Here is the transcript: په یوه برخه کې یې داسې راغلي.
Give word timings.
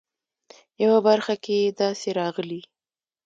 په 0.75 0.79
یوه 0.83 0.99
برخه 1.07 1.33
کې 1.43 1.55
یې 1.63 1.69
داسې 1.81 2.09
راغلي. 2.19 2.61